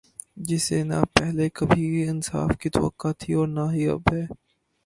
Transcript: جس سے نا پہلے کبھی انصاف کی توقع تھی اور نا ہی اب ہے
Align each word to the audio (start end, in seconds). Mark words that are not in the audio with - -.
جس 0.47 0.63
سے 0.63 0.77
نا 0.83 1.01
پہلے 1.15 1.49
کبھی 1.49 1.85
انصاف 2.07 2.57
کی 2.59 2.69
توقع 2.69 3.11
تھی 3.19 3.33
اور 3.33 3.47
نا 3.47 3.71
ہی 3.73 3.87
اب 3.87 4.13
ہے 4.13 4.25